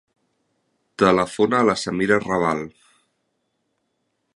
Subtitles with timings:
[1.03, 2.67] Telefona a la Samira Rabal.